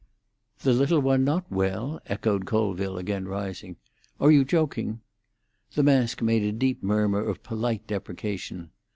[0.63, 3.75] "The little one not well?" echoed Colville again, rising.
[4.19, 5.01] "Are you joking?"
[5.75, 8.71] The mask made a deep murmur of polite deprecation.